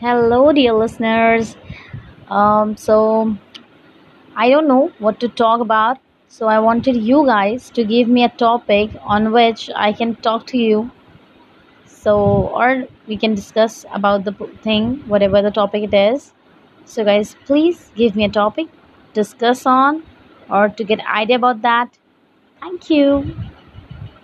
Hello, 0.00 0.52
dear 0.52 0.72
listeners. 0.72 1.56
Um, 2.28 2.76
so 2.76 3.36
I 4.36 4.50
don't 4.50 4.68
know 4.68 4.92
what 4.98 5.18
to 5.20 5.28
talk 5.28 5.60
about, 5.60 5.98
so 6.28 6.46
I 6.46 6.60
wanted 6.60 6.96
you 6.96 7.26
guys 7.26 7.70
to 7.70 7.84
give 7.84 8.08
me 8.08 8.22
a 8.24 8.28
topic 8.28 8.90
on 9.02 9.32
which 9.32 9.70
I 9.74 9.92
can 9.92 10.14
talk 10.16 10.46
to 10.48 10.58
you. 10.58 10.90
So, 11.86 12.16
or 12.60 12.86
we 13.08 13.16
can 13.16 13.34
discuss 13.34 13.84
about 13.92 14.24
the 14.24 14.32
thing, 14.62 15.04
whatever 15.08 15.42
the 15.42 15.50
topic 15.50 15.84
it 15.84 15.94
is. 15.94 16.32
So, 16.84 17.04
guys, 17.04 17.36
please 17.46 17.92
give 17.96 18.16
me 18.16 18.24
a 18.24 18.28
topic, 18.30 18.68
discuss 19.14 19.66
on, 19.66 20.04
or 20.50 20.68
to 20.70 20.84
get 20.84 21.00
idea 21.06 21.36
about 21.36 21.62
that. 21.62 21.98
Thank 22.60 22.90
you. 22.90 23.36